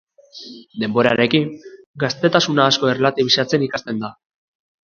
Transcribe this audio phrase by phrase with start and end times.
[0.83, 1.45] Denborarekin,
[2.05, 4.15] gaztetasuna asko erlatibizatzen ikasten da.